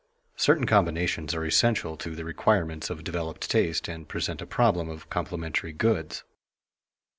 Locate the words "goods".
5.73-6.23